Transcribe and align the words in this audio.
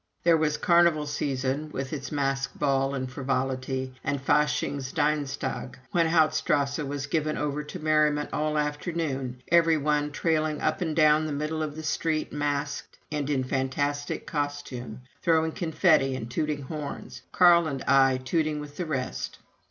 There 0.23 0.35
was 0.35 0.57
Carnival 0.57 1.05
season, 1.05 1.69
with 1.71 1.93
its 1.93 2.11
masque 2.11 2.55
balls 2.55 2.95
and 2.95 3.07
frivolity, 3.11 3.93
and 4.03 4.19
Faschings 4.19 4.91
Dienstag, 4.91 5.77
when 5.91 6.07
Hauptstrasse 6.07 6.83
was 6.83 7.05
given 7.05 7.37
over 7.37 7.61
to 7.65 7.77
merriment 7.77 8.31
all 8.33 8.57
afternoon, 8.57 9.43
every 9.51 9.77
one 9.77 10.11
trailing 10.11 10.59
up 10.59 10.81
and 10.81 10.95
down 10.95 11.27
the 11.27 11.31
middle 11.31 11.61
of 11.61 11.75
the 11.75 11.83
street 11.83 12.33
masked, 12.33 12.97
and 13.11 13.29
in 13.29 13.43
fantastic 13.43 14.25
costume, 14.25 15.01
throwing 15.21 15.51
confetti 15.51 16.15
and 16.15 16.31
tooting 16.31 16.63
horns, 16.63 17.21
Carl 17.31 17.67
and 17.67 17.83
I 17.83 18.17
tooting 18.17 18.59
with 18.59 18.77
the 18.77 18.87
rest. 18.87 19.37